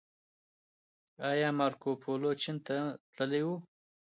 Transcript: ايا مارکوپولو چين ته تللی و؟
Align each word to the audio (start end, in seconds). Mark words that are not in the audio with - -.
ايا 1.29 1.49
مارکوپولو 1.59 2.31
چين 2.41 2.57
ته 2.65 2.75
تللی 3.15 3.41
و؟ 3.45 3.49